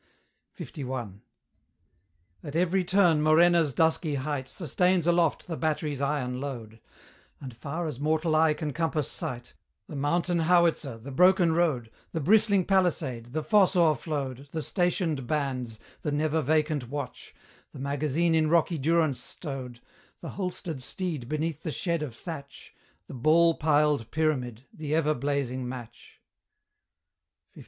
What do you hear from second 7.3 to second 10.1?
And, far as mortal eye can compass sight, The